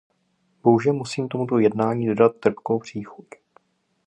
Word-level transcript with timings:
Bohužel 0.63 0.93
musím 0.93 1.27
tomuto 1.29 1.59
jednání 1.59 2.07
dodat 2.07 2.35
trpkou 2.35 2.79
příchuť. 2.79 3.25